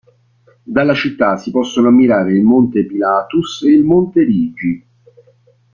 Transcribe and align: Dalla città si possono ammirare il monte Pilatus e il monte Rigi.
Dalla 0.63 0.95
città 0.95 1.37
si 1.37 1.51
possono 1.51 1.89
ammirare 1.89 2.31
il 2.33 2.41
monte 2.41 2.87
Pilatus 2.87 3.61
e 3.61 3.69
il 3.69 3.83
monte 3.83 4.23
Rigi. 4.23 4.87